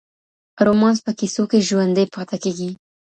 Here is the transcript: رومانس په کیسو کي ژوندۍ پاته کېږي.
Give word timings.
رومانس 0.65 0.99
په 1.05 1.11
کیسو 1.19 1.43
کي 1.51 1.59
ژوندۍ 1.67 2.05
پاته 2.13 2.37
کېږي. 2.43 2.69